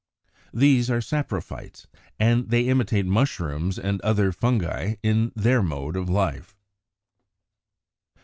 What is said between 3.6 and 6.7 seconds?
and other Fungi in their mode of life.